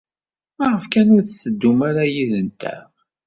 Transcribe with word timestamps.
Maɣef 0.57 0.83
kan 0.91 1.07
ur 1.15 1.21
tetteddum 1.23 1.79
ara 1.89 2.03
yid-nteɣ? 2.13 2.85